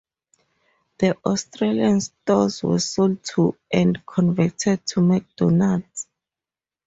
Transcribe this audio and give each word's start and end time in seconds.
The 0.97 1.15
Australian 1.23 2.01
stores 2.01 2.63
were 2.63 2.79
sold 2.79 3.23
to 3.35 3.55
and 3.71 4.03
converted 4.03 4.83
to 4.87 4.99
McDonalds. 4.99 6.07